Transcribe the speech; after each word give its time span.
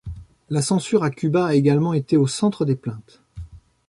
La 0.49 0.63
Censure 0.63 1.03
à 1.03 1.11
Cuba 1.11 1.45
a 1.45 1.53
également 1.53 1.93
été 1.93 2.17
au 2.17 2.25
centre 2.25 2.65
des 2.65 2.73
plaintes. 2.75 3.21